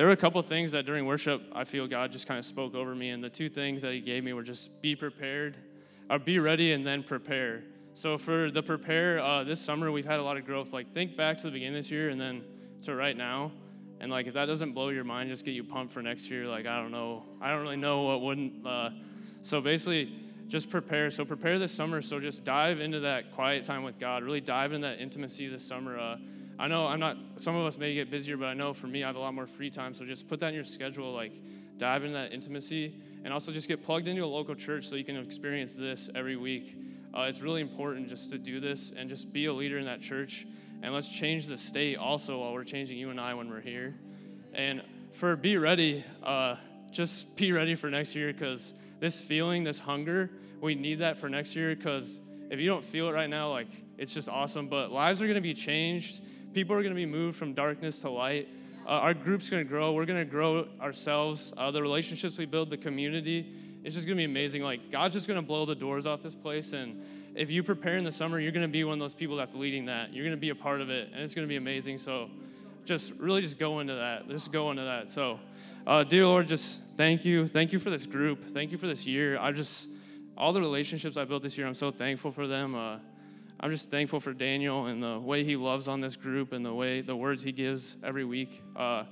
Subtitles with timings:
[0.00, 2.74] there were a couple things that during worship I feel God just kind of spoke
[2.74, 5.58] over me, and the two things that He gave me were just be prepared,
[6.08, 7.64] or be ready, and then prepare.
[7.92, 10.72] So for the prepare uh, this summer, we've had a lot of growth.
[10.72, 12.42] Like think back to the beginning of this year, and then
[12.84, 13.52] to right now.
[14.00, 16.46] And like if that doesn't blow your mind, just get you pumped for next year.
[16.46, 18.66] Like I don't know, I don't really know what wouldn't.
[18.66, 18.88] Uh,
[19.42, 20.14] so basically,
[20.48, 21.10] just prepare.
[21.10, 22.00] So prepare this summer.
[22.00, 24.22] So just dive into that quiet time with God.
[24.22, 25.98] Really dive into that intimacy this summer.
[25.98, 26.16] Uh,
[26.60, 27.16] I know I'm not.
[27.38, 29.34] Some of us may get busier, but I know for me, I have a lot
[29.34, 29.94] more free time.
[29.94, 31.12] So just put that in your schedule.
[31.12, 31.32] Like
[31.78, 35.04] dive into that intimacy, and also just get plugged into a local church so you
[35.04, 36.76] can experience this every week.
[37.16, 40.00] Uh, it's really important just to do this and just be a leader in that
[40.00, 40.46] church
[40.82, 43.94] and let's change the state also while we're changing you and I when we're here.
[44.54, 46.56] And for be ready, uh,
[46.90, 50.30] just be ready for next year because this feeling, this hunger,
[50.60, 53.68] we need that for next year because if you don't feel it right now, like
[53.98, 54.68] it's just awesome.
[54.68, 56.22] But lives are going to be changed.
[56.52, 58.48] People are going to be moved from darkness to light.
[58.86, 59.92] Uh, our group's going to grow.
[59.92, 61.52] We're going to grow ourselves.
[61.56, 63.52] Uh, the relationships we build, the community,
[63.84, 64.62] it's just going to be amazing.
[64.62, 67.00] Like God's just going to blow the doors off this place and
[67.34, 69.54] if you prepare in the summer, you're going to be one of those people that's
[69.54, 70.12] leading that.
[70.12, 71.98] You're going to be a part of it, and it's going to be amazing.
[71.98, 72.30] So
[72.84, 74.28] just really just go into that.
[74.28, 75.10] Just go into that.
[75.10, 75.38] So,
[75.86, 77.46] uh, dear Lord, just thank you.
[77.46, 78.44] Thank you for this group.
[78.50, 79.38] Thank you for this year.
[79.38, 79.88] I just,
[80.36, 82.74] all the relationships I built this year, I'm so thankful for them.
[82.74, 82.98] Uh,
[83.62, 86.72] I'm just thankful for Daniel and the way he loves on this group and the
[86.72, 88.62] way, the words he gives every week.
[88.74, 89.04] Uh,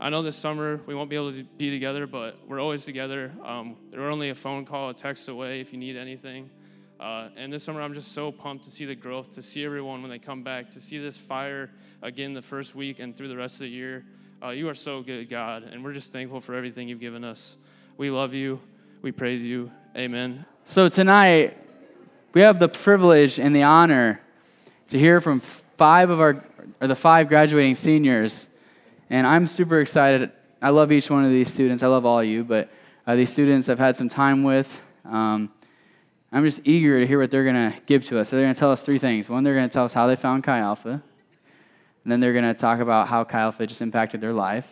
[0.00, 3.30] I know this summer we won't be able to be together, but we're always together.
[3.44, 6.50] Um, they're only a phone call, a text away if you need anything.
[6.98, 10.02] Uh, and this summer, I'm just so pumped to see the growth, to see everyone
[10.02, 11.70] when they come back, to see this fire
[12.02, 14.04] again the first week and through the rest of the year.
[14.42, 17.56] Uh, you are so good, God, and we're just thankful for everything you've given us.
[17.96, 18.60] We love you.
[19.02, 19.70] We praise you.
[19.96, 20.44] Amen.
[20.64, 21.63] So tonight,
[22.34, 24.20] we have the privilege and the honor
[24.88, 25.40] to hear from
[25.78, 26.44] five of our,
[26.80, 28.48] or the five graduating seniors.
[29.08, 30.32] And I'm super excited.
[30.60, 31.82] I love each one of these students.
[31.82, 32.70] I love all of you, but
[33.06, 34.82] uh, these students I've had some time with.
[35.04, 35.52] Um,
[36.32, 38.30] I'm just eager to hear what they're going to give to us.
[38.30, 39.30] So they're going to tell us three things.
[39.30, 40.90] One, they're going to tell us how they found Chi Alpha.
[40.90, 44.66] And then they're going to talk about how Chi Alpha just impacted their life.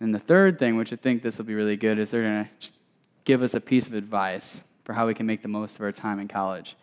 [0.00, 2.44] And the third thing, which I think this will be really good, is they're going
[2.44, 2.70] to
[3.24, 5.92] give us a piece of advice for how we can make the most of our
[5.92, 6.76] time in college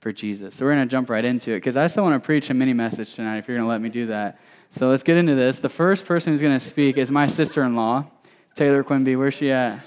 [0.00, 0.54] for Jesus.
[0.54, 2.54] So we're going to jump right into it because I still want to preach a
[2.54, 4.38] mini message tonight if you're going to let me do that.
[4.70, 5.60] So let's get into this.
[5.60, 8.06] The first person who's going to speak is my sister in law,
[8.54, 9.16] Taylor Quimby.
[9.16, 9.80] Where's she at?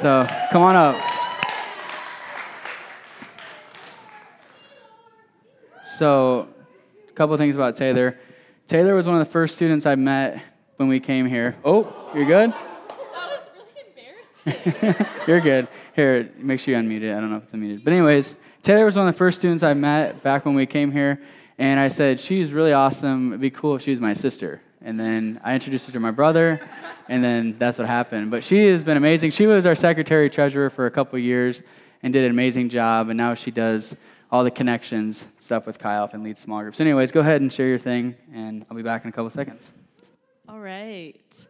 [0.00, 1.12] So come on up.
[5.84, 6.48] So,
[7.08, 8.18] a couple things about Taylor.
[8.66, 10.42] Taylor was one of the first students I met
[10.76, 11.54] when we came here.
[11.64, 12.50] Oh, you're good?
[12.50, 12.58] That
[12.88, 14.31] was really embarrassing.
[15.26, 15.68] you're good.
[15.94, 17.16] Here, make sure you unmute it.
[17.16, 17.84] I don't know if it's unmuted.
[17.84, 20.90] But, anyways, Taylor was one of the first students I met back when we came
[20.90, 21.20] here.
[21.58, 23.28] And I said, She's really awesome.
[23.28, 24.60] It'd be cool if she was my sister.
[24.84, 26.60] And then I introduced her to my brother,
[27.08, 28.32] and then that's what happened.
[28.32, 29.30] But she has been amazing.
[29.30, 31.62] She was our secretary treasurer for a couple years
[32.02, 33.08] and did an amazing job.
[33.08, 33.94] And now she does
[34.32, 36.80] all the connections, stuff with Kyle and leads small groups.
[36.80, 39.72] Anyways, go ahead and share your thing, and I'll be back in a couple seconds.
[40.48, 41.46] All right.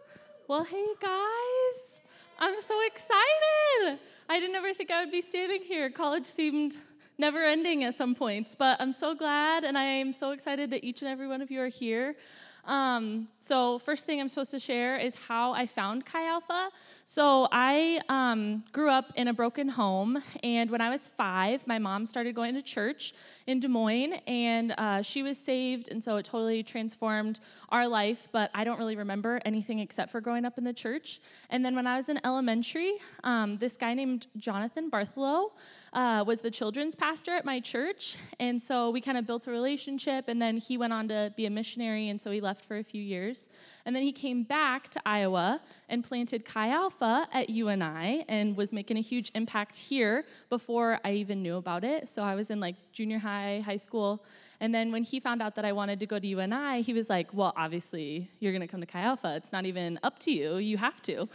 [0.49, 2.01] Well, hey guys,
[2.39, 3.99] I'm so excited.
[4.29, 5.91] I didn't ever think I would be standing here.
[5.91, 6.77] College seemed
[7.19, 10.85] never ending at some points, but I'm so glad and I am so excited that
[10.85, 12.17] each and every one of you are here.
[12.65, 16.71] Um, so, first thing I'm supposed to share is how I found Chi Alpha.
[17.05, 21.81] So, I um, grew up in a broken home, and when I was five, my
[21.81, 23.15] mom started going to church
[23.49, 27.41] in Des Moines, and uh, she was saved, and so it totally transformed
[27.71, 28.29] our life.
[28.31, 31.21] But I don't really remember anything except for growing up in the church.
[31.51, 32.93] And then when I was in elementary,
[33.25, 35.51] um, this guy named Jonathan Bartholow
[35.93, 38.17] uh, was the children's pastor at my church.
[38.41, 40.25] And so we kind of built a relationship.
[40.29, 42.09] And then he went on to be a missionary.
[42.09, 43.51] And so he left for a few years.
[43.85, 48.73] And then he came back to Iowa and planted Chi Alpha at UNI and was
[48.73, 52.09] making a huge impact here before I even knew about it.
[52.09, 54.25] So I was in like junior high, high school.
[54.61, 57.11] And then when he found out that I wanted to go to UNI, he was
[57.11, 59.35] like, Well, obviously, you're going to come to Chi Alpha.
[59.37, 60.57] It's not even up to you.
[60.57, 61.29] You have to.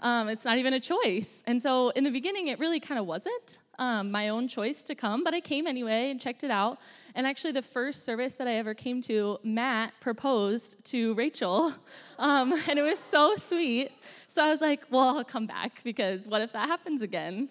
[0.00, 1.42] Um, it's not even a choice.
[1.46, 4.94] And so in the beginning, it really kind of wasn't um, my own choice to
[4.94, 6.78] come, but I came anyway and checked it out.
[7.14, 11.74] And actually, the first service that I ever came to, Matt proposed to Rachel,
[12.18, 13.92] um, and it was so sweet.
[14.28, 17.48] So I was like, well, I'll come back because what if that happens again?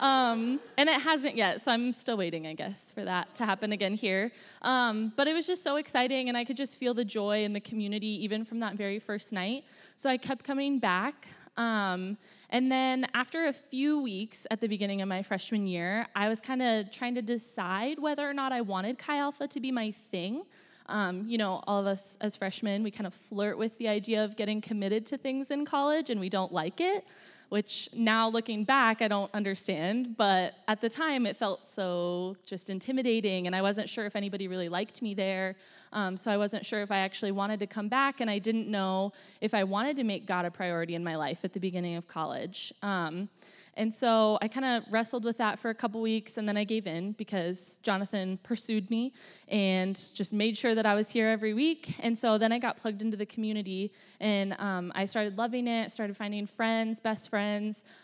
[0.00, 3.72] Um, and it hasn't yet, so I'm still waiting, I guess, for that to happen
[3.72, 4.30] again here.
[4.62, 7.52] Um, but it was just so exciting, and I could just feel the joy in
[7.52, 9.64] the community even from that very first night.
[9.96, 11.26] So I kept coming back.
[11.56, 12.16] Um,
[12.50, 16.40] and then after a few weeks at the beginning of my freshman year, I was
[16.40, 19.90] kind of trying to decide whether or not I wanted Chi Alpha to be my
[20.10, 20.44] thing.
[20.86, 24.24] Um, you know, all of us as freshmen, we kind of flirt with the idea
[24.24, 27.04] of getting committed to things in college and we don't like it
[27.48, 30.16] which now looking back, I don't understand.
[30.16, 34.48] But at the time, it felt so just intimidating, and I wasn't sure if anybody
[34.48, 35.56] really liked me there.
[35.92, 38.68] Um, so I wasn't sure if I actually wanted to come back, and I didn't
[38.68, 41.96] know if I wanted to make God a priority in my life at the beginning
[41.96, 42.72] of college.
[42.82, 43.28] Um,
[43.78, 46.64] and so I kind of wrestled with that for a couple weeks, and then I
[46.64, 49.14] gave in because Jonathan pursued me
[49.46, 51.94] and just made sure that I was here every week.
[52.00, 55.92] And so then I got plugged into the community, and um, I started loving it,
[55.92, 57.37] started finding friends, best friends.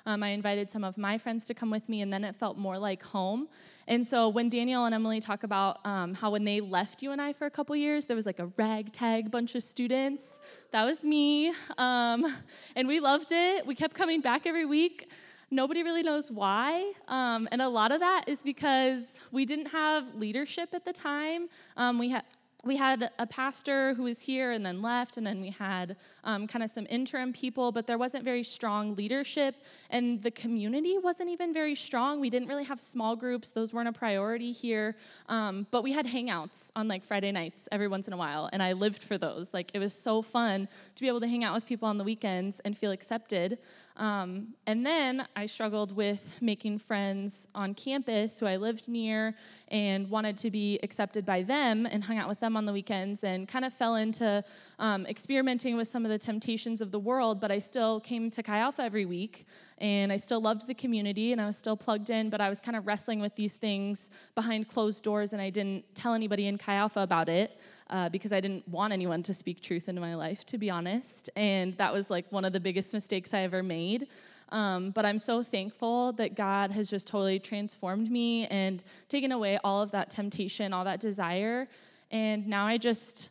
[0.07, 2.57] Um, I invited some of my friends to come with me, and then it felt
[2.57, 3.49] more like home.
[3.87, 7.21] And so when Daniel and Emily talk about um, how when they left you and
[7.21, 10.39] I for a couple years, there was like a ragtag bunch of students.
[10.73, 11.53] That was me.
[11.77, 12.35] Um,
[12.77, 13.67] and we loved it.
[13.67, 15.11] We kept coming back every week.
[15.51, 16.93] Nobody really knows why.
[17.07, 21.49] Um, and a lot of that is because we didn't have leadership at the time.
[21.77, 22.25] Um, we had
[22.65, 26.47] we had a pastor who was here and then left, and then we had um,
[26.47, 29.57] kind of some interim people, but there wasn't very strong leadership,
[29.91, 32.21] and the community wasn't even very strong.
[32.21, 34.97] We didn't really have small groups, those weren't a priority here,
[35.29, 38.63] um, but we had hangouts on like Friday nights every once in a while, and
[38.63, 39.53] I lived for those.
[39.53, 42.05] Like it was so fun to be able to hang out with people on the
[42.05, 43.59] weekends and feel accepted.
[43.96, 49.37] Um, and then I struggled with making friends on campus who I lived near
[49.69, 53.23] and wanted to be accepted by them and hung out with them on the weekends
[53.23, 54.43] and kind of fell into
[54.81, 57.41] um, experimenting with some of the temptations of the world.
[57.41, 59.46] But I still came to Chi Alpha every week
[59.79, 62.61] and I still loved the community and I was still plugged in, but I was
[62.61, 66.58] kind of wrestling with these things behind closed doors and I didn't tell anybody in
[66.58, 67.61] Chi Alpha about it
[67.91, 71.31] uh, because I didn't want anyone to speak truth into my life, to be honest.
[71.37, 74.09] And that was like one of the biggest mistakes I ever made.
[74.51, 79.59] Um, but I'm so thankful that God has just totally transformed me and taken away
[79.65, 81.69] all of that temptation, all that desire.
[82.11, 83.31] And now I just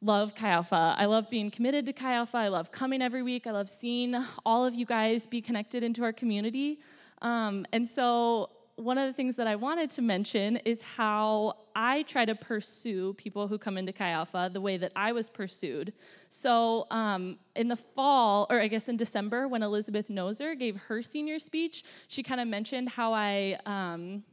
[0.00, 0.94] love Chi Alpha.
[0.98, 2.36] I love being committed to Chi Alpha.
[2.36, 3.46] I love coming every week.
[3.46, 4.14] I love seeing
[4.44, 6.80] all of you guys be connected into our community.
[7.22, 12.02] Um, and so one of the things that I wanted to mention is how I
[12.02, 15.92] try to pursue people who come into Chi Alpha the way that I was pursued.
[16.28, 21.02] So, um, in the fall, or I guess in December, when Elizabeth Noser gave her
[21.02, 24.24] senior speech, she kind of mentioned how I, um,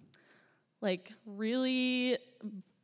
[0.82, 2.18] like, really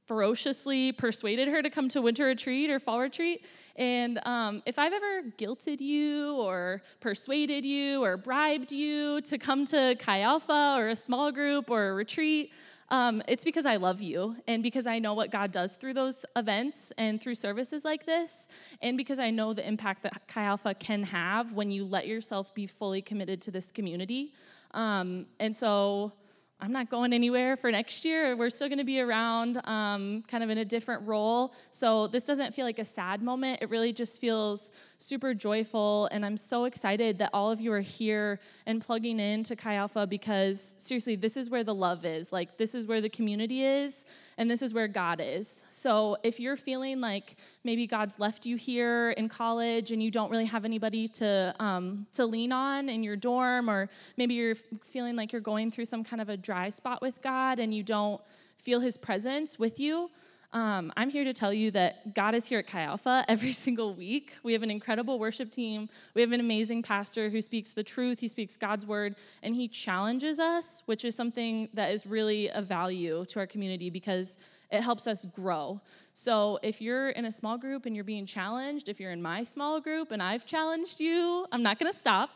[0.08, 3.46] ferociously persuaded her to come to winter retreat or fall retreat.
[3.76, 9.66] And um, if I've ever guilted you or persuaded you or bribed you to come
[9.66, 12.52] to Chi Alpha or a small group or a retreat,
[12.90, 16.26] um, it's because I love you and because I know what God does through those
[16.36, 18.48] events and through services like this,
[18.82, 22.56] and because I know the impact that Chi Alpha can have when you let yourself
[22.56, 24.34] be fully committed to this community.
[24.72, 26.14] Um, and so,
[26.60, 28.36] I'm not going anywhere for next year.
[28.36, 31.54] We're still going to be around, um, kind of in a different role.
[31.70, 33.60] So this doesn't feel like a sad moment.
[33.62, 36.10] It really just feels super joyful.
[36.12, 39.76] And I'm so excited that all of you are here and plugging in to Chi
[39.76, 42.32] Alpha because seriously, this is where the love is.
[42.32, 44.04] Like, this is where the community is,
[44.38, 45.66] and this is where God is.
[45.70, 50.30] So if you're feeling like maybe God's left you here in college and you don't
[50.30, 55.16] really have anybody to, um, to lean on in your dorm, or maybe you're feeling
[55.16, 58.22] like you're going through some kind of a dry spot with God and you don't
[58.58, 60.12] feel his presence with you,
[60.54, 63.94] um, I'm here to tell you that God is here at Chi Alpha every single
[63.94, 64.34] week.
[64.44, 65.90] We have an incredible worship team.
[66.14, 69.68] We have an amazing pastor who speaks the truth, he speaks God's word, and he
[69.68, 74.38] challenges us, which is something that is really a value to our community because
[74.72, 75.82] it helps us grow.
[76.14, 79.44] So if you're in a small group and you're being challenged, if you're in my
[79.44, 82.30] small group and I've challenged you, I'm not going to stop.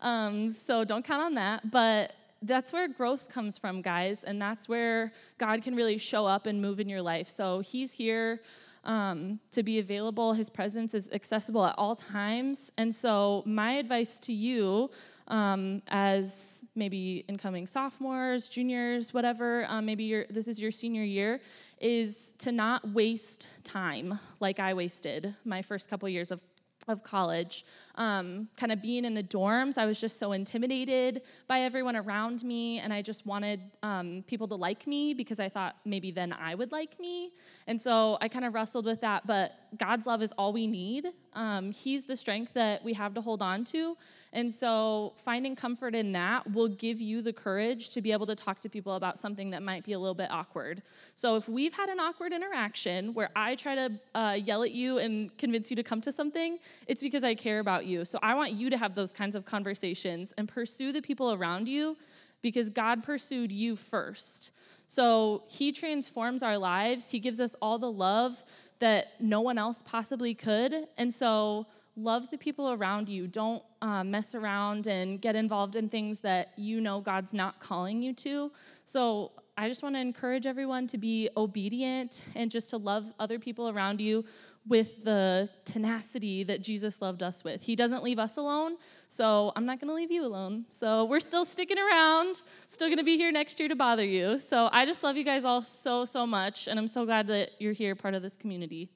[0.00, 1.70] Um, so don't count on that.
[1.70, 2.12] But
[2.42, 6.60] that's where growth comes from, guys, and that's where God can really show up and
[6.60, 7.28] move in your life.
[7.28, 8.40] So He's here
[8.84, 10.32] um, to be available.
[10.32, 12.72] His presence is accessible at all times.
[12.78, 14.90] And so, my advice to you,
[15.28, 21.40] um, as maybe incoming sophomores, juniors, whatever, um, maybe this is your senior year,
[21.80, 26.40] is to not waste time like I wasted my first couple years of
[26.88, 27.64] of college.
[27.96, 32.42] Um, kind of being in the dorms, I was just so intimidated by everyone around
[32.42, 36.32] me, and I just wanted um, people to like me because I thought maybe then
[36.32, 37.32] I would like me.
[37.66, 41.06] And so I kind of wrestled with that, but God's love is all we need.
[41.34, 43.96] Um, he's the strength that we have to hold on to.
[44.34, 48.34] And so finding comfort in that will give you the courage to be able to
[48.34, 50.82] talk to people about something that might be a little bit awkward.
[51.14, 54.98] So if we've had an awkward interaction where I try to uh, yell at you
[54.98, 58.04] and convince you to come to something, it's because I care about you.
[58.04, 61.68] So I want you to have those kinds of conversations and pursue the people around
[61.68, 61.96] you
[62.42, 64.50] because God pursued you first.
[64.86, 67.10] So he transforms our lives.
[67.10, 68.44] He gives us all the love
[68.80, 70.88] that no one else possibly could.
[70.98, 73.26] And so, love the people around you.
[73.26, 78.02] Don't uh, mess around and get involved in things that you know God's not calling
[78.02, 78.50] you to.
[78.84, 83.38] So, I just want to encourage everyone to be obedient and just to love other
[83.38, 84.24] people around you
[84.68, 87.62] with the tenacity that Jesus loved us with.
[87.62, 88.76] He doesn't leave us alone,
[89.08, 90.66] so I'm not going to leave you alone.
[90.70, 94.38] So we're still sticking around, still going to be here next year to bother you.
[94.38, 97.50] So I just love you guys all so, so much, and I'm so glad that
[97.58, 98.88] you're here, part of this community.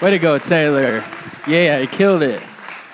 [0.00, 1.04] Way to go, Taylor.
[1.46, 2.42] Yeah, he killed it.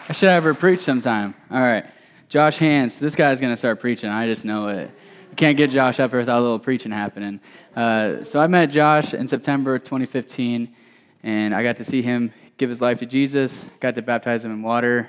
[0.08, 1.34] I should have her preach sometime.
[1.50, 1.84] All right.
[2.28, 4.10] Josh Hans, this guy's going to start preaching.
[4.10, 4.90] I just know it.
[5.38, 7.38] Can't get Josh up here without a little preaching happening.
[7.76, 10.74] Uh, so I met Josh in September 2015,
[11.22, 14.50] and I got to see him give his life to Jesus, got to baptize him
[14.50, 15.08] in water,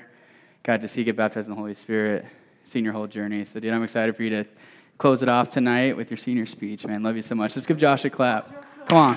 [0.62, 2.24] got to see get baptized in the Holy Spirit,
[2.62, 3.44] seen your whole journey.
[3.44, 4.44] So, dude, I'm excited for you to
[4.98, 7.02] close it off tonight with your senior speech, man.
[7.02, 7.56] Love you so much.
[7.56, 8.86] Let's give Josh a clap.
[8.86, 9.16] Come on.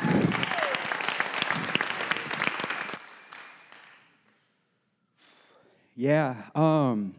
[5.96, 6.38] Yeah.
[6.56, 7.14] Um,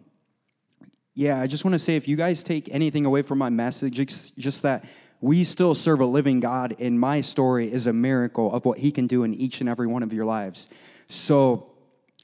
[1.14, 4.00] yeah, I just want to say if you guys take anything away from my message,
[4.00, 4.84] it's just that
[5.20, 8.90] we still serve a living God, and my story is a miracle of what He
[8.90, 10.68] can do in each and every one of your lives.
[11.08, 11.70] So,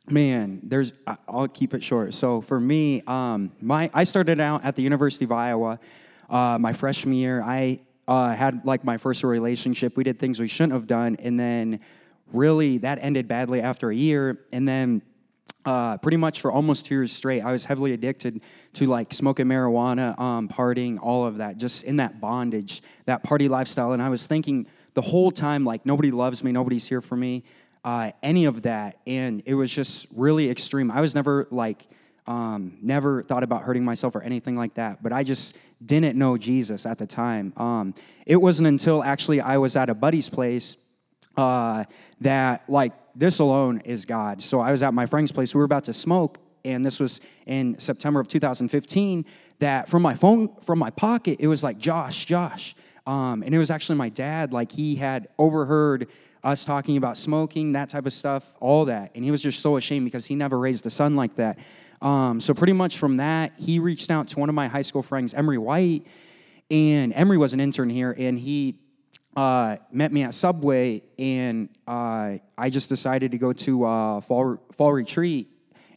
[0.08, 0.92] man, there's
[1.28, 2.14] I'll keep it short.
[2.14, 5.78] So for me, um, my I started out at the University of Iowa.
[6.28, 9.96] Uh, my freshman year, I uh, had like my first relationship.
[9.96, 11.80] We did things we shouldn't have done, and then
[12.32, 15.02] really that ended badly after a year, and then
[15.64, 18.40] uh, pretty much for almost two years straight, I was heavily addicted
[18.74, 23.48] to like smoking marijuana, um, partying, all of that, just in that bondage, that party
[23.48, 23.92] lifestyle.
[23.92, 27.44] And I was thinking the whole time, like, nobody loves me, nobody's here for me,
[27.84, 28.98] uh, any of that.
[29.06, 30.90] And it was just really extreme.
[30.90, 31.86] I was never like,
[32.26, 36.36] um, never thought about hurting myself or anything like that, but I just didn't know
[36.36, 37.52] Jesus at the time.
[37.56, 37.94] Um,
[38.26, 40.76] it wasn't until actually I was at a buddy's place
[41.36, 41.84] uh,
[42.20, 44.42] that like this alone is God.
[44.42, 45.54] So I was at my friend's place.
[45.54, 49.24] We were about to smoke, and this was in September of 2015.
[49.58, 52.74] That from my phone, from my pocket, it was like Josh, Josh,
[53.06, 54.52] um, and it was actually my dad.
[54.52, 56.08] Like he had overheard
[56.42, 59.76] us talking about smoking, that type of stuff, all that, and he was just so
[59.76, 61.58] ashamed because he never raised a son like that.
[62.00, 65.02] Um, so pretty much from that, he reached out to one of my high school
[65.02, 66.06] friends, Emery White,
[66.70, 68.76] and Emery was an intern here, and he
[69.36, 74.58] uh, met me at Subway, and uh, I just decided to go to uh, fall
[74.72, 75.48] fall retreat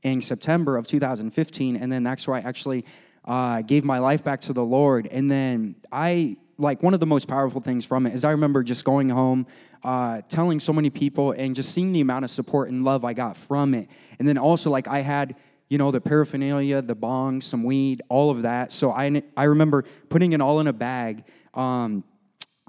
[0.04, 2.86] in September of 2015, and then that's where I actually
[3.26, 5.08] uh, gave my life back to the Lord.
[5.08, 8.64] And then I like one of the most powerful things from it is I remember
[8.64, 9.48] just going home,
[9.84, 13.14] uh, telling so many people, and just seeing the amount of support and love I
[13.14, 13.90] got from it.
[14.20, 15.36] And then also like I had
[15.70, 18.72] you know, the paraphernalia, the bong, some weed, all of that.
[18.72, 21.24] So I, I remember putting it all in a bag,
[21.56, 22.04] um,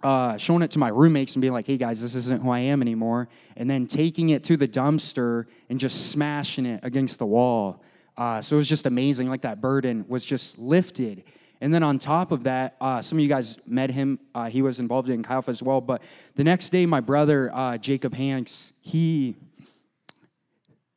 [0.05, 2.61] uh, showing it to my roommates and being like, hey guys, this isn't who I
[2.61, 3.27] am anymore.
[3.57, 7.83] And then taking it to the dumpster and just smashing it against the wall.
[8.15, 9.31] Uh, so it was just amazing.
[9.31, 11.25] Like that burden was just lifted.
[11.63, 14.19] And then on top of that, uh, some of you guys met him.
[14.35, 15.81] Uh, he was involved in Alpha as well.
[15.81, 16.03] But
[16.35, 19.37] the next day, my brother, uh, Jacob Hanks, he,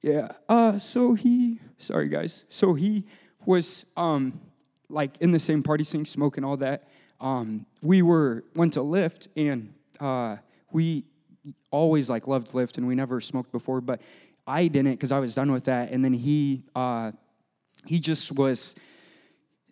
[0.02, 3.06] yeah, uh, so he, sorry guys, so he
[3.46, 4.42] was um,
[4.90, 9.28] like in the same party scene, smoking all that um, we were went to Lyft,
[9.36, 10.38] and uh,
[10.72, 11.06] we
[11.72, 14.02] always like loved Lyft, and we never smoked before, but
[14.46, 15.92] I didn't because I was done with that.
[15.92, 17.12] And then he uh,
[17.86, 18.76] he just was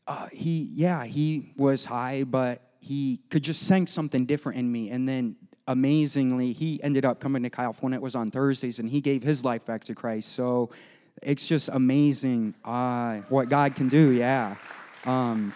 [0.08, 4.90] uh, he yeah he was high, but he could just sense something different in me.
[4.90, 5.36] And then
[5.68, 7.50] amazingly, he ended up coming to
[7.80, 10.34] when it was on Thursdays, and he gave his life back to Christ.
[10.34, 10.70] So
[11.22, 14.12] it's just amazing uh, what God can do.
[14.12, 14.56] Yeah.
[15.06, 15.54] Um,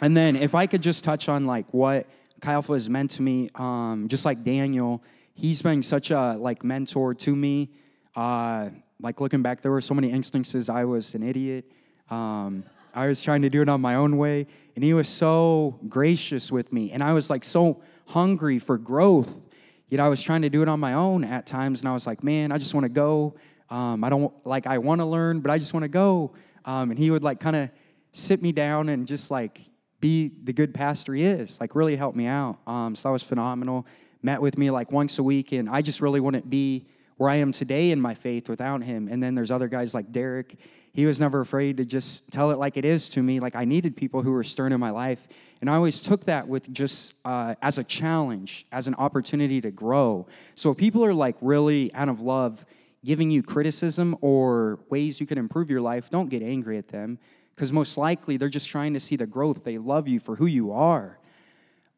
[0.00, 2.06] and then if I could just touch on like what
[2.40, 5.02] Chi has meant to me, um, just like Daniel,
[5.34, 7.70] he's been such a like mentor to me.
[8.14, 8.70] Uh,
[9.00, 11.70] like looking back, there were so many instances I was an idiot.
[12.10, 15.80] Um, I was trying to do it on my own way, and he was so
[15.88, 19.40] gracious with me, and I was like so hungry for growth.
[19.88, 22.06] Yet I was trying to do it on my own at times, and I was
[22.06, 23.34] like, man, I just want to go.
[23.70, 26.32] Um, I don't like I want to learn, but I just want to go.
[26.64, 27.70] Um, and he would like kind of
[28.12, 29.60] sit me down and just like
[30.04, 31.58] be the good pastor he is.
[31.58, 32.58] Like, really helped me out.
[32.66, 33.86] Um, so that was phenomenal.
[34.22, 36.84] Met with me like once a week, and I just really wouldn't be
[37.16, 39.08] where I am today in my faith without him.
[39.10, 40.56] And then there's other guys like Derek.
[40.92, 43.40] He was never afraid to just tell it like it is to me.
[43.40, 45.26] Like, I needed people who were stern in my life.
[45.62, 49.70] And I always took that with just uh, as a challenge, as an opportunity to
[49.70, 50.26] grow.
[50.54, 52.66] So if people are like really out of love,
[53.06, 57.18] giving you criticism or ways you can improve your life, don't get angry at them
[57.54, 59.64] because most likely they're just trying to see the growth.
[59.64, 61.18] They love you for who you are.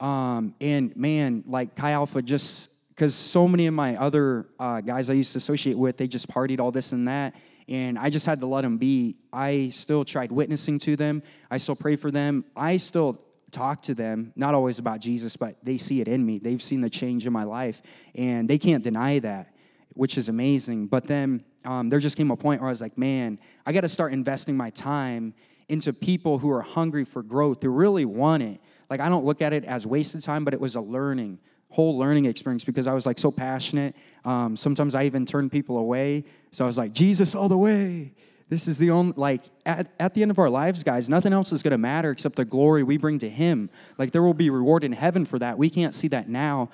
[0.01, 5.11] Um, and man, like Chi Alpha just because so many of my other uh, guys
[5.11, 7.35] I used to associate with, they just partied all this and that.
[7.69, 9.17] And I just had to let them be.
[9.33, 11.23] I still tried witnessing to them.
[11.51, 12.45] I still pray for them.
[12.57, 13.21] I still
[13.51, 16.39] talk to them, not always about Jesus, but they see it in me.
[16.39, 17.83] They've seen the change in my life,
[18.15, 19.55] and they can't deny that,
[19.97, 20.87] which is amazing.
[20.87, 23.81] But then um, there just came a point where I was like, man, I got
[23.81, 25.35] to start investing my time
[25.69, 28.61] into people who are hungry for growth, who really want it.
[28.89, 31.39] Like, I don't look at it as wasted time, but it was a learning,
[31.71, 33.97] whole learning experience because I was like so passionate.
[34.25, 36.25] Um, sometimes I even turned people away.
[36.53, 38.13] So I was like, Jesus all the way.
[38.49, 41.51] This is the only, like, at, at the end of our lives, guys, nothing else
[41.51, 43.71] is going to matter except the glory we bring to Him.
[43.99, 45.59] Like, there will be reward in heaven for that.
[45.59, 46.71] We can't see that now.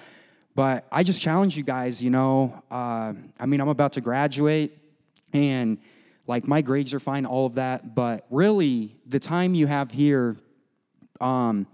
[0.55, 4.79] But I just challenge you guys, you know, uh, I mean, I'm about to graduate
[5.33, 5.79] and
[6.27, 7.95] like my grades are fine, all of that.
[7.95, 10.37] But really, the time you have here,
[11.21, 11.67] um,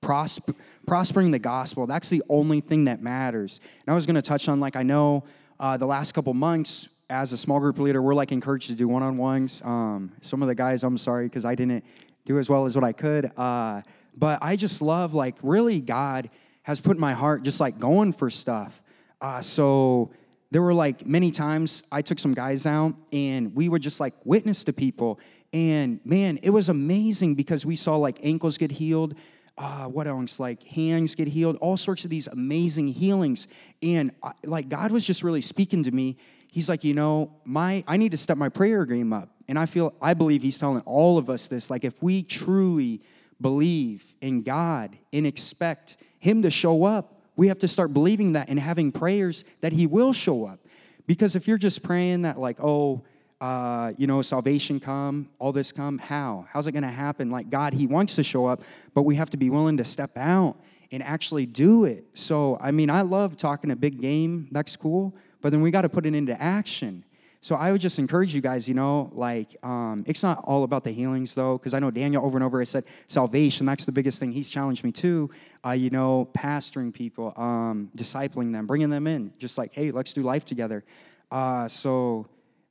[0.00, 0.54] prosper,
[0.86, 3.60] prospering the gospel, that's the only thing that matters.
[3.86, 5.24] And I was going to touch on, like, I know
[5.58, 8.88] uh, the last couple months, as a small group leader, we're like encouraged to do
[8.88, 9.62] one on ones.
[9.64, 11.84] Um, some of the guys, I'm sorry because I didn't
[12.24, 13.30] do as well as what I could.
[13.36, 13.82] Uh,
[14.16, 16.30] but I just love, like, really, God
[16.66, 18.82] has put my heart just like going for stuff.
[19.20, 20.10] Uh, so
[20.50, 24.14] there were like many times I took some guys out and we would just like
[24.24, 25.20] witness to people.
[25.52, 29.14] And man, it was amazing because we saw like ankles get healed.
[29.56, 30.40] Uh, what else?
[30.40, 33.46] Like hands get healed, all sorts of these amazing healings.
[33.80, 36.16] And I, like God was just really speaking to me
[36.56, 39.28] he's like, you know, my I need to step my prayer game up.
[39.46, 41.68] And I feel I believe he's telling all of us this.
[41.68, 43.02] Like if we truly
[43.40, 48.48] believe in God and expect him to show up, we have to start believing that
[48.48, 50.58] and having prayers that he will show up.
[51.06, 53.02] Because if you're just praying that, like, oh,
[53.40, 56.46] uh, you know, salvation come, all this come, how?
[56.50, 57.30] How's it going to happen?
[57.30, 58.62] Like, God, He wants to show up,
[58.94, 60.56] but we have to be willing to step out
[60.90, 62.06] and actually do it.
[62.14, 64.48] So, I mean, I love talking a big game.
[64.50, 65.14] That's cool
[65.46, 67.04] but then we got to put it into action.
[67.40, 70.84] So I would just encourage you guys, you know, like um, it's not all about
[70.84, 73.66] the healings though, because I know Daniel over and over has said salvation.
[73.66, 75.30] That's the biggest thing he's challenged me to.
[75.64, 80.12] Uh, you know, pastoring people, um, discipling them, bringing them in, just like, hey, let's
[80.12, 80.84] do life together.
[81.30, 82.26] Uh, so,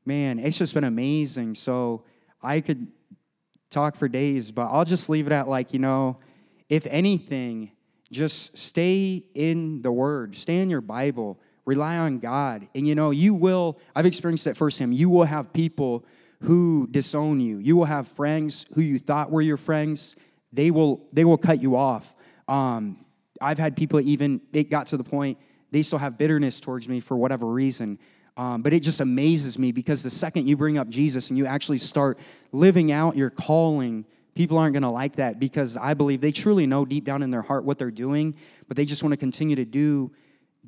[0.05, 1.55] man, it's just been amazing.
[1.55, 2.03] So
[2.41, 2.87] I could
[3.69, 6.17] talk for days, but I'll just leave it at like, you know,
[6.69, 7.71] if anything,
[8.11, 12.67] just stay in the Word, stay in your Bible Rely on God.
[12.75, 14.95] And you know, you will, I've experienced that firsthand.
[14.95, 16.05] You will have people
[16.41, 17.57] who disown you.
[17.57, 20.15] You will have friends who you thought were your friends.
[20.53, 22.15] They will, they will cut you off.
[22.47, 23.05] Um,
[23.41, 25.37] I've had people even, it got to the point,
[25.71, 27.99] they still have bitterness towards me for whatever reason.
[28.37, 31.45] Um, but it just amazes me because the second you bring up Jesus and you
[31.45, 32.19] actually start
[32.51, 36.67] living out your calling, people aren't going to like that because I believe they truly
[36.67, 38.35] know deep down in their heart what they're doing,
[38.67, 40.11] but they just want to continue to do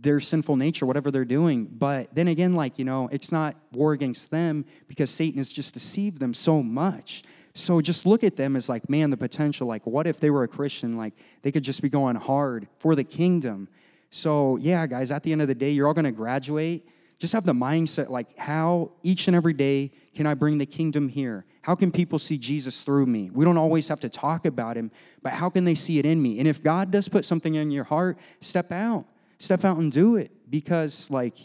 [0.01, 1.65] their sinful nature, whatever they're doing.
[1.65, 5.73] But then again, like, you know, it's not war against them because Satan has just
[5.73, 7.23] deceived them so much.
[7.53, 9.67] So just look at them as like, man, the potential.
[9.67, 10.97] Like, what if they were a Christian?
[10.97, 13.67] Like, they could just be going hard for the kingdom.
[14.09, 16.87] So, yeah, guys, at the end of the day, you're all going to graduate.
[17.19, 21.09] Just have the mindset like, how each and every day can I bring the kingdom
[21.09, 21.45] here?
[21.63, 23.31] How can people see Jesus through me?
[23.31, 24.91] We don't always have to talk about him,
[25.23, 26.37] but how can they see it in me?
[26.37, 29.05] And if God does put something in your heart, step out
[29.39, 31.35] step out and do it because, like,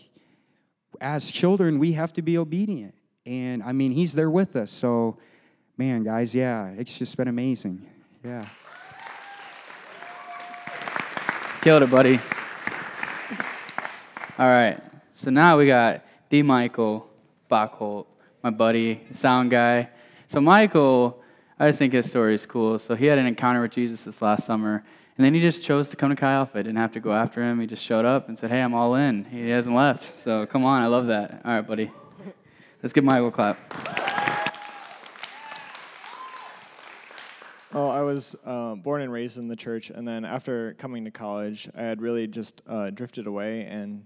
[1.01, 2.95] as children, we have to be obedient.
[3.27, 4.71] And I mean, He's there with us.
[4.71, 5.19] So,
[5.77, 7.87] man, guys, yeah, it's just been amazing.
[8.25, 8.47] Yeah.
[11.61, 12.21] Killed it, buddy.
[14.39, 14.81] All right.
[15.13, 16.43] So now we got D.
[16.43, 17.09] Michael
[17.51, 18.07] Bachholt,
[18.43, 19.91] my buddy, sound guy.
[20.27, 21.23] So Michael,
[21.59, 22.79] I just think his story is cool.
[22.79, 24.83] So he had an encounter with Jesus this last summer,
[25.17, 26.59] and then he just chose to come to Chi Alpha.
[26.59, 27.61] I didn't have to go after him.
[27.61, 29.25] He just showed up and said, Hey, I'm all in.
[29.27, 30.17] He hasn't left.
[30.17, 31.43] So come on, I love that.
[31.45, 31.91] All right, buddy.
[32.83, 34.03] Let's give Michael a clap.
[37.73, 41.11] Well, I was uh, born and raised in the church, and then after coming to
[41.11, 44.05] college, I had really just uh, drifted away, and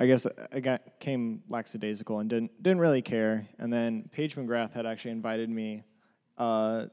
[0.00, 3.46] I guess I got came lackadaisical and didn't didn't really care.
[3.58, 5.82] And then Paige McGrath had actually invited me.
[6.38, 6.86] Uh,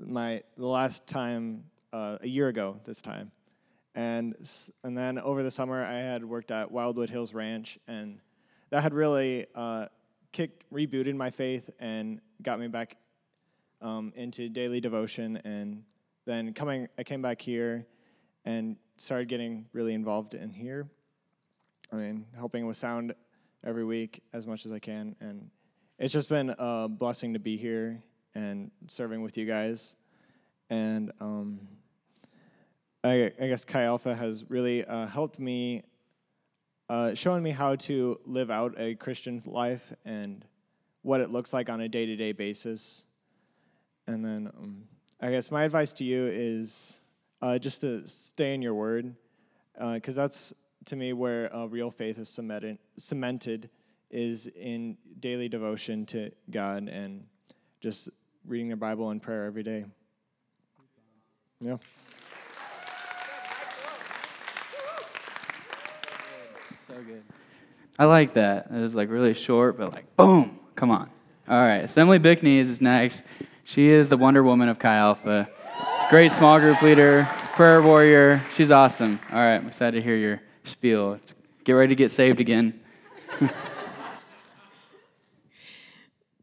[0.00, 3.30] my the last time uh, a year ago this time.
[3.94, 4.34] And,
[4.82, 8.18] and then over the summer, I had worked at Wildwood Hills Ranch, and
[8.70, 9.86] that had really uh,
[10.32, 12.96] kicked, rebooted my faith and got me back
[13.80, 15.36] um, into daily devotion.
[15.44, 15.84] And
[16.24, 17.86] then coming, I came back here
[18.44, 20.88] and started getting really involved in here.
[21.92, 23.14] I mean, helping with sound
[23.64, 25.14] every week as much as I can.
[25.20, 25.48] And
[26.00, 28.02] it's just been a blessing to be here
[28.34, 29.94] and serving with you guys.
[30.70, 31.60] And um,
[33.04, 35.82] I, I guess Chi Alpha has really uh, helped me
[36.88, 40.42] uh, showing me how to live out a Christian life and
[41.02, 43.04] what it looks like on a day to day basis.
[44.06, 44.84] And then um,
[45.20, 47.00] I guess my advice to you is
[47.42, 49.14] uh, just to stay in your word,
[49.92, 50.54] because uh, that's
[50.86, 53.68] to me where real faith is cemented, cemented
[54.10, 57.26] is in daily devotion to God and
[57.80, 58.08] just
[58.46, 59.84] reading the Bible and prayer every day.
[61.60, 61.76] Yeah.
[66.94, 67.24] So good.
[67.98, 68.68] I like that.
[68.72, 70.60] It was like really short, but like boom.
[70.76, 71.10] Come on.
[71.48, 71.78] All right.
[71.78, 73.24] Assembly Bickney is next.
[73.64, 75.48] She is the Wonder Woman of Chi Alpha.
[76.08, 78.40] Great small group leader, prayer warrior.
[78.54, 79.18] She's awesome.
[79.32, 79.56] All right.
[79.56, 81.18] I'm excited to hear your spiel.
[81.64, 82.78] Get ready to get saved again.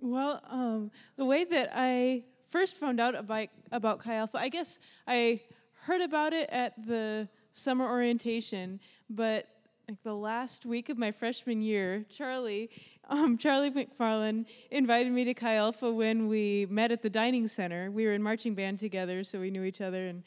[0.01, 4.79] well, um, the way that I first found out about, about Chi Alpha, I guess
[5.07, 5.39] I
[5.83, 9.47] heard about it at the summer orientation, but
[9.87, 12.69] like the last week of my freshman year, Charlie,
[13.09, 17.91] um, Charlie McFarland invited me to Chi Alpha when we met at the dining center.
[17.91, 20.23] We were in marching band together, so we knew each other, and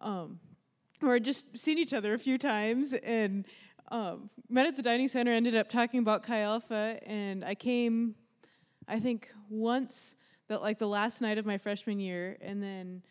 [0.00, 0.38] um,
[1.02, 3.46] or just seen each other a few times, and
[3.90, 5.32] um, met at the dining center.
[5.32, 8.14] Ended up talking about Chi Alpha, and I came,
[8.86, 10.16] I think once
[10.48, 13.02] that like the last night of my freshman year, and then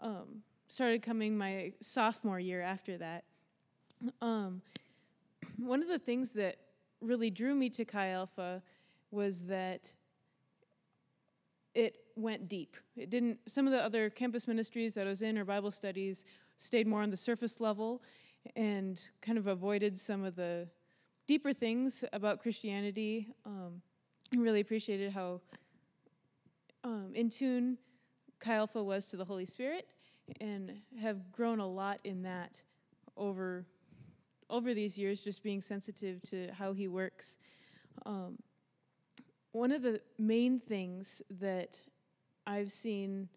[0.00, 3.24] um, started coming my sophomore year after that.
[4.22, 4.62] Um,
[5.56, 6.56] one of the things that
[7.00, 8.62] really drew me to Chi Alpha
[9.10, 9.92] was that
[11.74, 12.76] it went deep.
[12.96, 16.24] It didn't, some of the other campus ministries that I was in or Bible studies
[16.56, 18.02] stayed more on the surface level
[18.56, 20.68] and kind of avoided some of the
[21.26, 23.28] deeper things about Christianity.
[23.46, 23.80] Um,
[24.36, 25.40] really appreciated how
[26.84, 27.78] um, in tune
[28.40, 29.88] Chi Alpha was to the Holy Spirit
[30.40, 32.62] and have grown a lot in that
[33.16, 33.64] over
[34.50, 37.38] over these years, just being sensitive to how he works.
[38.06, 38.38] Um,
[39.52, 41.80] one of the main things that
[42.46, 43.28] I've seen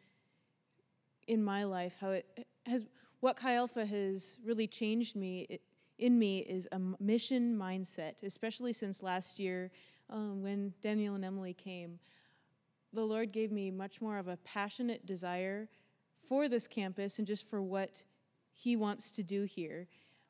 [1.28, 2.86] in my life, how it has,
[3.20, 5.60] what Chi Alpha has really changed me
[6.00, 9.72] in me is a mission mindset, especially since last year
[10.10, 12.00] um, when Daniel and Emily came.
[12.94, 15.70] The Lord gave me much more of a passionate desire
[16.28, 18.04] for this campus and just for what
[18.54, 19.88] He wants to do here.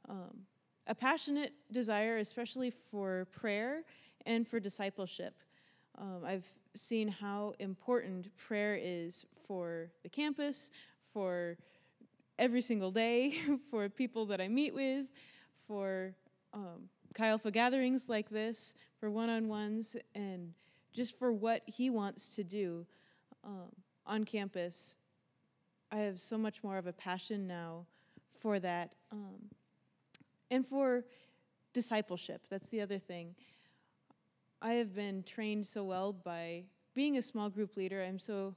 [0.10, 0.42] Um,
[0.88, 3.84] a passionate desire, especially for prayer
[4.26, 5.36] and for discipleship.
[5.98, 10.72] Um, I've seen how important prayer is for the campus,
[11.14, 11.58] for
[12.40, 13.38] every single day,
[13.70, 15.06] for people that I meet with,
[15.68, 16.14] for
[16.54, 20.54] um, Chi Alpha gatherings like this, for one on ones, and
[20.94, 22.86] just for what he wants to do
[23.44, 23.72] um,
[24.06, 24.98] on campus.
[25.92, 27.86] I have so much more of a passion now
[28.40, 28.96] for that.
[29.12, 29.50] Um,
[30.52, 31.06] and for
[31.74, 32.46] discipleship.
[32.50, 33.34] That's the other thing.
[34.62, 38.04] I have been trained so well by being a small group leader.
[38.04, 38.56] I'm so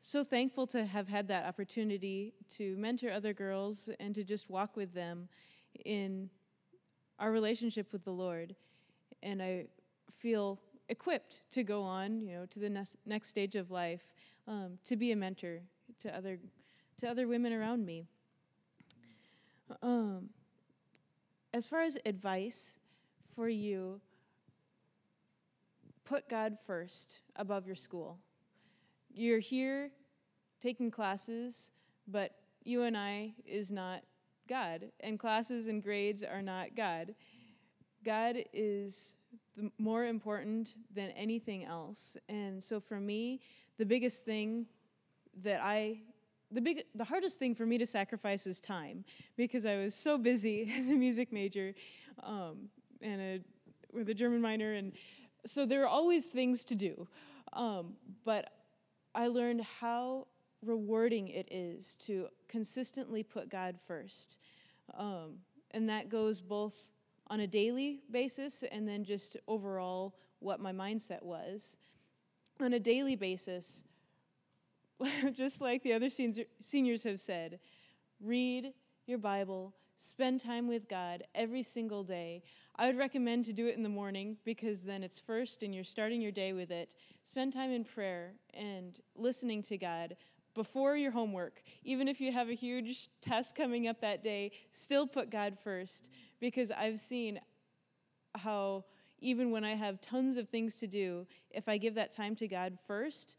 [0.00, 4.76] so thankful to have had that opportunity to mentor other girls and to just walk
[4.76, 5.26] with them
[5.86, 6.28] in
[7.18, 8.54] our relationship with the Lord.
[9.22, 9.64] And I
[10.10, 10.60] feel
[10.90, 14.12] equipped to go on, you know, to the next, next stage of life,
[14.46, 15.60] um, to be a mentor
[16.00, 16.38] to other
[17.00, 18.06] to other women around me.
[19.82, 20.28] Um,
[21.54, 22.80] as far as advice
[23.36, 24.00] for you,
[26.04, 28.18] put God first above your school.
[29.14, 29.92] You're here
[30.60, 31.70] taking classes,
[32.08, 32.32] but
[32.64, 34.02] you and I is not
[34.48, 37.14] God, and classes and grades are not God.
[38.04, 39.14] God is
[39.78, 42.16] more important than anything else.
[42.28, 43.40] And so for me,
[43.78, 44.66] the biggest thing
[45.44, 46.00] that I
[46.50, 49.04] the big the hardest thing for me to sacrifice is time
[49.36, 51.74] because I was so busy as a music major
[52.22, 52.68] um,
[53.02, 53.40] and a,
[53.92, 54.92] with a German minor, and
[55.46, 57.06] so there are always things to do.
[57.52, 58.50] Um, but
[59.14, 60.26] I learned how
[60.64, 64.38] rewarding it is to consistently put God first,
[64.96, 65.38] um,
[65.72, 66.90] and that goes both
[67.28, 71.76] on a daily basis and then just overall what my mindset was.
[72.60, 73.84] On a daily basis,
[75.32, 77.58] just like the other seniors have said,
[78.20, 78.72] read
[79.06, 82.42] your Bible, spend time with God every single day.
[82.76, 85.84] I would recommend to do it in the morning because then it's first and you're
[85.84, 86.94] starting your day with it.
[87.22, 90.16] Spend time in prayer and listening to God
[90.54, 91.62] before your homework.
[91.84, 96.10] Even if you have a huge test coming up that day, still put God first
[96.40, 97.40] because I've seen
[98.36, 98.84] how
[99.20, 102.48] even when I have tons of things to do, if I give that time to
[102.48, 103.36] God first,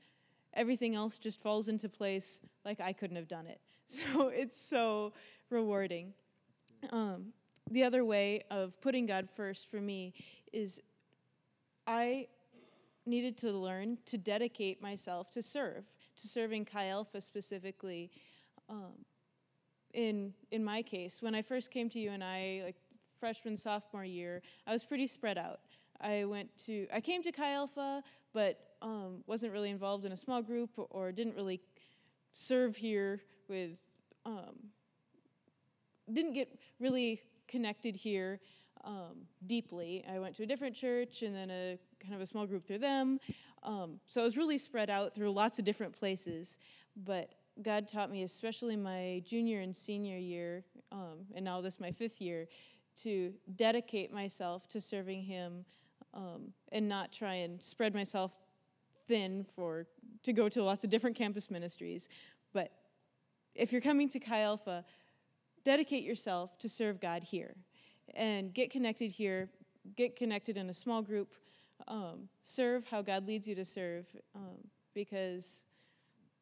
[0.56, 3.60] everything else just falls into place like I couldn't have done it.
[3.88, 5.14] So it's so
[5.52, 6.14] rewarding.
[6.90, 7.34] Um,
[7.70, 10.16] the other way of putting God first for me
[10.52, 10.82] is
[11.86, 12.28] I
[13.06, 15.84] needed to learn to dedicate myself to serve,
[16.18, 18.10] to serving Chi Alpha specifically.
[18.70, 19.06] Um,
[19.94, 22.76] in in my case, when I first came to UNI, like
[23.20, 25.60] freshman sophomore year, I was pretty spread out.
[26.02, 30.18] I went to I came to Chi Alpha, but um, wasn't really involved in a
[30.18, 31.60] small group or didn't really
[32.34, 33.20] serve here
[33.50, 33.80] with
[34.26, 34.56] um,
[36.14, 38.40] didn't get really connected here
[38.84, 40.06] um, deeply.
[40.10, 42.78] I went to a different church and then a kind of a small group through
[42.78, 43.20] them.
[43.64, 46.60] Um, so I was really spread out through lots of different places.
[46.96, 51.92] But God taught me, especially my junior and senior year, um, and now this my
[51.92, 52.48] fifth year,
[52.98, 55.66] to dedicate myself to serving Him
[56.14, 58.38] um, and not try and spread myself
[59.08, 59.88] thin for
[60.24, 62.10] to go to lots of different campus ministries.
[62.54, 62.72] But
[63.54, 64.84] if you're coming to Chi Alpha,
[65.64, 67.56] dedicate yourself to serve God here
[68.14, 69.50] and get connected here,
[69.96, 71.34] get connected in a small group,
[71.88, 74.58] um, serve how God leads you to serve um,
[74.94, 75.66] because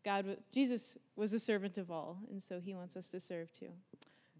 [0.04, 3.71] God, Jesus was a servant of all, and so he wants us to serve too.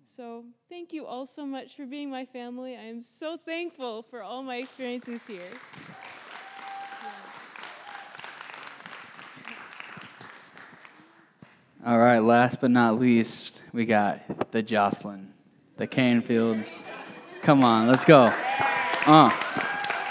[0.04, 2.76] So, thank you all so much for being my family.
[2.76, 5.50] I am so thankful for all my experiences here.
[11.86, 15.34] All right, last but not least, we got the Jocelyn,
[15.76, 16.64] the Canfield.
[17.42, 18.34] Come on, let's go.
[19.06, 19.30] Uh.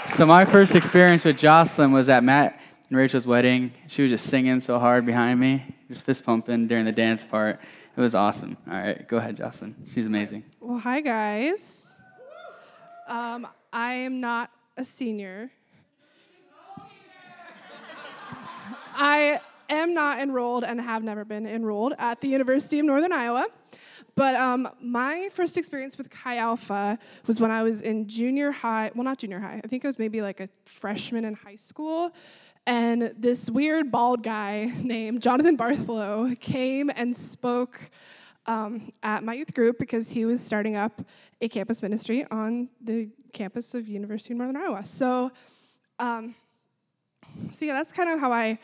[0.05, 2.59] So, my first experience with Jocelyn was at Matt
[2.89, 3.71] and Rachel's wedding.
[3.87, 7.59] She was just singing so hard behind me, just fist pumping during the dance part.
[7.97, 8.55] It was awesome.
[8.69, 9.75] All right, go ahead, Jocelyn.
[9.91, 10.43] She's amazing.
[10.59, 11.91] Well, hi, guys.
[13.07, 15.49] Um, I am not a senior.
[18.95, 19.39] I
[19.73, 23.47] am not enrolled and have never been enrolled at the University of Northern Iowa.
[24.15, 28.91] But um, my first experience with Chi Alpha was when I was in junior high.
[28.93, 29.59] Well, not junior high.
[29.63, 32.11] I think I was maybe like a freshman in high school.
[32.65, 37.79] And this weird bald guy named Jonathan Bartholow came and spoke
[38.45, 41.01] um, at my youth group because he was starting up
[41.41, 44.85] a campus ministry on the campus of University of Northern Iowa.
[44.85, 45.31] So,
[45.99, 46.35] um,
[47.49, 48.59] so yeah, that's kind of how I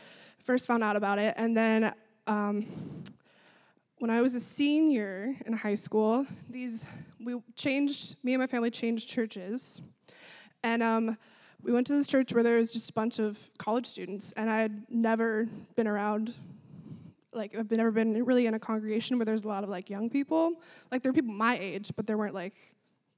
[0.49, 1.31] first found out about it.
[1.37, 1.93] And then
[2.25, 2.65] um,
[3.99, 6.87] when I was a senior in high school, these
[7.23, 8.15] we changed.
[8.23, 9.79] Me and my family changed churches,
[10.63, 11.15] and um,
[11.61, 14.49] we went to this church where there was just a bunch of college students, and
[14.49, 16.33] I had never been around.
[17.31, 20.09] Like I've never been really in a congregation where there's a lot of like young
[20.09, 20.53] people.
[20.91, 22.55] Like there were people my age, but there weren't like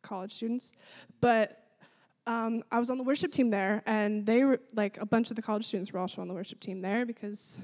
[0.01, 0.73] college students.
[1.21, 1.63] But
[2.27, 5.35] um, I was on the worship team there, and they were like a bunch of
[5.35, 7.59] the college students were also on the worship team there because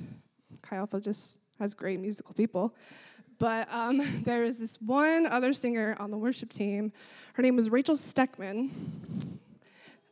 [0.62, 2.76] Chi Alpha just has great musical people.
[3.40, 6.92] But um, there was this one other singer on the worship team.
[7.34, 8.70] Her name was Rachel Steckman.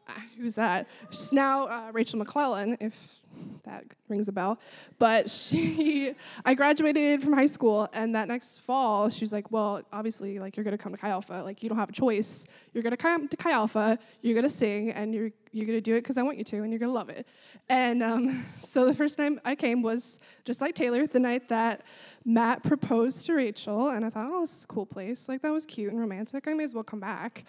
[0.37, 0.87] Who's that?
[1.09, 3.19] She's now uh, Rachel McClellan, if
[3.63, 4.59] that rings a bell.
[4.99, 6.13] But she,
[6.43, 10.55] I graduated from high school, and that next fall, she was like, "Well, obviously, like
[10.57, 11.41] you're gonna come to Chi Alpha.
[11.43, 12.45] Like you don't have a choice.
[12.73, 13.99] You're gonna come to Chi Alpha.
[14.21, 16.69] You're gonna sing, and you're you're gonna do it because I want you to, and
[16.69, 17.27] you're gonna love it."
[17.69, 21.81] And um, so the first time I came was just like Taylor, the night that
[22.23, 25.27] Matt proposed to Rachel, and I thought, "Oh, this is a cool place.
[25.27, 26.47] Like that was cute and romantic.
[26.47, 27.45] I may as well come back."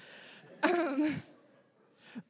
[0.63, 1.23] Um,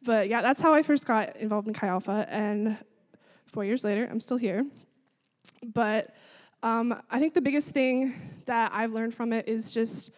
[0.03, 2.77] but yeah, that's how I first got involved in Chi Alpha, and
[3.46, 4.66] four years later, I'm still here.
[5.64, 6.14] But
[6.62, 8.14] um, I think the biggest thing
[8.46, 10.11] that I've learned from it is just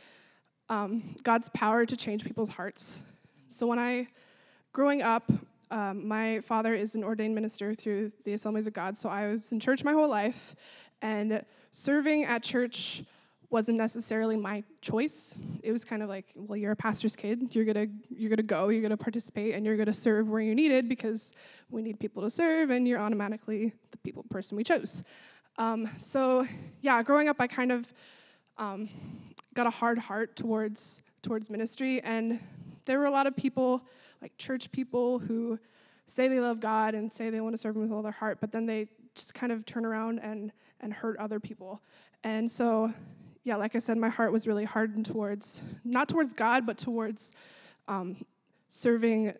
[0.68, 3.02] um, God's power to change people's hearts.
[3.48, 4.08] So when I,
[4.72, 5.30] growing up,
[5.70, 9.52] um, my father is an ordained minister through the Assemblies of God, so I was
[9.52, 10.54] in church my whole life,
[11.02, 13.04] and serving at church
[13.50, 15.34] wasn't necessarily my choice.
[15.62, 17.54] It was kind of like, well, you're a pastor's kid.
[17.54, 18.68] You're gonna you're gonna go.
[18.68, 21.32] You're gonna participate, and you're gonna serve where you're needed because
[21.70, 25.02] we need people to serve, and you're automatically the people person we chose.
[25.56, 26.46] Um, so
[26.82, 27.92] yeah, growing up, I kind of
[28.58, 28.88] um,
[29.54, 32.40] got a hard heart towards towards ministry, and
[32.84, 33.82] there were a lot of people,
[34.20, 35.58] like church people, who
[36.06, 38.38] say they love God and say they want to serve Him with all their heart,
[38.40, 41.82] but then they just kind of turn around and and hurt other people.
[42.24, 42.92] And so
[43.44, 47.32] yeah, like I said, my heart was really hardened towards, not towards God, but towards
[47.86, 48.16] um,
[48.68, 49.32] serving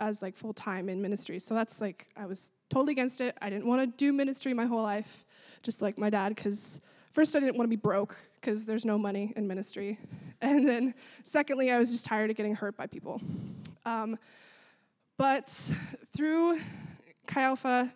[0.00, 1.38] as like full time in ministry.
[1.38, 3.36] So that's like, I was totally against it.
[3.40, 5.24] I didn't want to do ministry my whole life,
[5.62, 6.80] just like my dad, because
[7.12, 9.98] first I didn't want to be broke, because there's no money in ministry.
[10.40, 13.20] And then secondly, I was just tired of getting hurt by people.
[13.84, 14.16] Um,
[15.16, 15.48] but
[16.16, 16.60] through
[17.26, 17.92] Chi Alpha,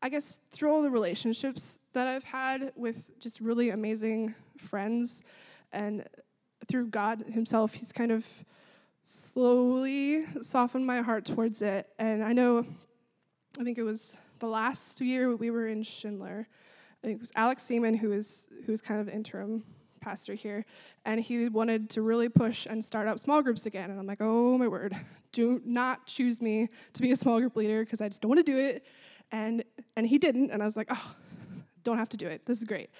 [0.00, 5.22] I guess through all the relationships that I've had with just really amazing friends
[5.72, 6.04] and
[6.68, 8.26] through God Himself, He's kind of
[9.04, 11.88] slowly softened my heart towards it.
[11.98, 12.66] And I know,
[13.58, 16.48] I think it was the last year we were in Schindler.
[17.02, 19.62] I think it was Alex Seaman who was who was kind of interim
[20.00, 20.64] pastor here,
[21.04, 23.90] and he wanted to really push and start up small groups again.
[23.90, 24.96] And I'm like, oh my word,
[25.32, 28.44] do not choose me to be a small group leader because I just don't want
[28.44, 28.84] to do it.
[29.30, 29.64] And
[29.96, 31.14] and he didn't, and I was like, oh,
[31.86, 32.44] don't have to do it.
[32.44, 32.90] This is great.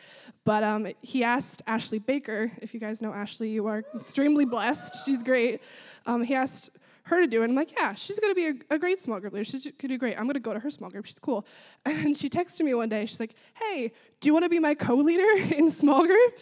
[0.45, 5.05] But um, he asked Ashley Baker, if you guys know Ashley, you are extremely blessed.
[5.05, 5.61] She's great.
[6.07, 6.71] Um, he asked
[7.03, 7.47] her to do it.
[7.47, 9.45] I'm like, yeah, she's gonna be a, a great small group leader.
[9.45, 10.19] She's gonna do great.
[10.19, 11.05] I'm gonna go to her small group.
[11.05, 11.45] She's cool.
[11.85, 13.07] And she texted me one day.
[13.07, 16.39] She's like, hey, do you want to be my co-leader in small group?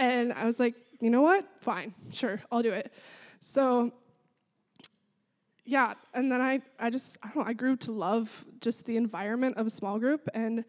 [0.00, 1.46] And I was like, you know what?
[1.60, 2.92] Fine, sure, I'll do it.
[3.40, 3.92] So
[5.64, 8.96] yeah, and then I, I just, I don't know, I grew to love just the
[8.96, 10.26] environment of a small group.
[10.32, 10.64] And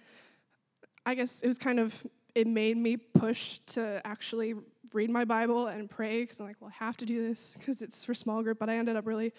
[1.06, 4.56] I guess it was kind of, it made me push to actually
[4.94, 7.82] read my Bible and pray because I'm like, well, I have to do this because
[7.82, 8.60] it's for small group.
[8.60, 9.34] But I ended up really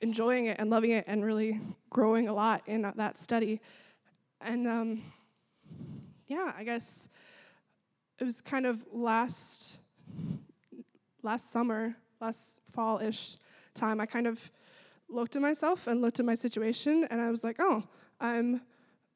[0.00, 3.60] enjoying it and loving it and really growing a lot in that study.
[4.40, 5.02] And um,
[6.26, 7.08] yeah, I guess
[8.18, 9.78] it was kind of last
[11.22, 13.36] last summer, last fall-ish
[13.74, 14.00] time.
[14.00, 14.50] I kind of
[15.08, 17.82] looked at myself and looked at my situation, and I was like, oh,
[18.20, 18.60] I'm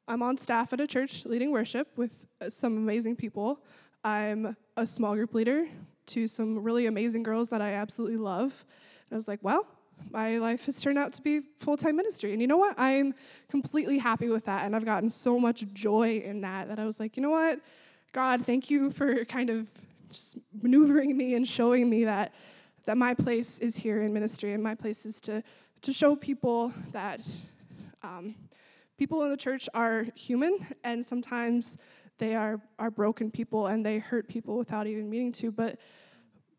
[0.08, 2.10] I'm on staff at a church leading worship with
[2.40, 3.60] uh, some amazing people.
[4.02, 5.66] I'm a small group leader
[6.06, 8.64] to some really amazing girls that I absolutely love.
[9.08, 9.66] And I was like, well,
[10.10, 12.32] my life has turned out to be full time ministry.
[12.32, 12.74] And you know what?
[12.78, 13.14] I'm
[13.48, 14.64] completely happy with that.
[14.64, 17.60] And I've gotten so much joy in that that I was like, you know what?
[18.12, 19.68] God, thank you for kind of
[20.10, 22.32] just maneuvering me and showing me that
[22.86, 25.42] that my place is here in ministry and my place is to
[25.82, 27.20] to show people that
[28.02, 28.34] um,
[29.00, 31.78] people in the church are human and sometimes
[32.18, 35.50] they are, are broken people and they hurt people without even meaning to.
[35.50, 35.80] But,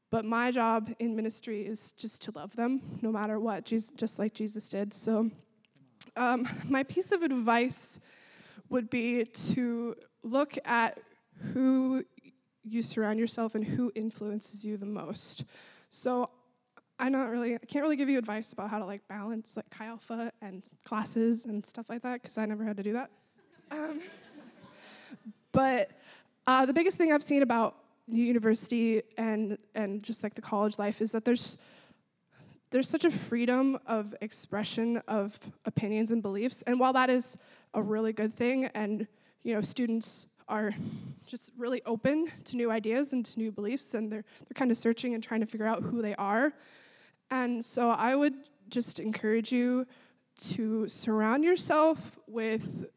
[0.10, 4.17] but my job in ministry is just to love them no matter what, Jesus, just
[4.17, 4.91] like Jesus did.
[4.91, 5.30] So,
[6.15, 7.99] um, my piece of advice
[8.69, 10.99] would be to look at
[11.54, 12.04] who
[12.63, 15.43] you surround yourself and who influences you the most.
[15.91, 16.32] So
[17.02, 19.68] I'm not really, I can't really give you advice about how to like balance like
[19.72, 23.10] Chi Alpha and classes and stuff like that because I never had to do that.
[23.72, 24.02] Um,
[25.52, 25.90] but
[26.46, 27.76] uh, the biggest thing I've seen about
[28.08, 31.58] the university and and just like the college life is that there's
[32.70, 37.36] there's such a freedom of expression of opinions and beliefs, and while that is
[37.74, 39.08] a really good thing, and
[39.42, 40.76] you know students are
[41.26, 44.78] just really open to new ideas and to new beliefs, and they're they're kind of
[44.78, 46.54] searching and trying to figure out who they are.
[47.32, 48.36] And so I would
[48.70, 49.88] just encourage you
[50.50, 52.88] to surround yourself with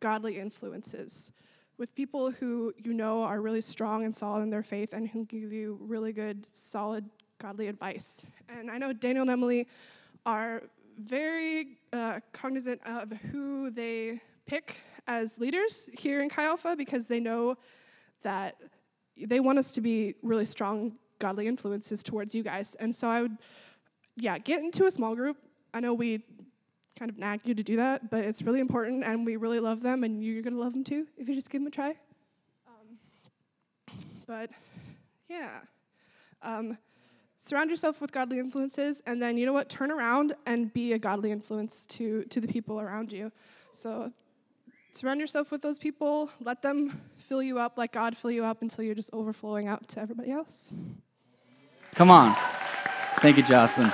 [0.00, 1.30] godly influences,
[1.78, 5.24] with people who you know are really strong and solid in their faith and who
[5.24, 8.22] give you really good, solid, godly advice.
[8.48, 9.68] And I know Daniel and Emily
[10.24, 10.62] are
[10.98, 17.20] very uh, cognizant of who they pick as leaders here in Chi Alpha because they
[17.20, 17.56] know
[18.22, 18.56] that
[19.16, 22.74] they want us to be really strong, godly influences towards you guys.
[22.80, 23.36] And so I would
[24.16, 25.36] yeah, get into a small group.
[25.74, 26.22] I know we
[26.98, 29.82] kind of nag you to do that, but it's really important, and we really love
[29.82, 31.90] them, and you're gonna love them too if you just give them a try.
[32.66, 32.98] Um,
[34.26, 34.50] but
[35.28, 35.60] yeah,
[36.42, 36.78] um,
[37.36, 39.68] surround yourself with godly influences, and then you know what?
[39.68, 43.30] Turn around and be a godly influence to to the people around you.
[43.72, 44.10] So
[44.92, 46.30] surround yourself with those people.
[46.40, 49.86] Let them fill you up let God fill you up until you're just overflowing out
[49.88, 50.80] to everybody else.
[51.94, 52.36] Come on.
[53.20, 53.92] Thank you, Jocelyn.